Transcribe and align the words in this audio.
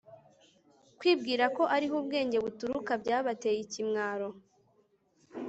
kwibwira 0.99 1.45
ko 1.57 1.63
ari 1.75 1.87
ho 1.91 1.95
ubwenge 2.01 2.37
buturuka 2.45 2.91
byabateye 3.01 3.57
ikimwaro 3.65 4.29